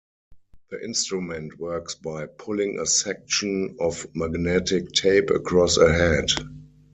[0.71, 6.31] The instrument works by pulling a section of magnetic tape across a head.